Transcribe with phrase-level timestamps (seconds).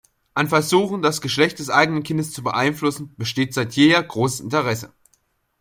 [0.33, 4.91] An Versuchen, das Geschlecht des eigenen Kindes zu beeinflussen, besteht seit jeher großes Interesse.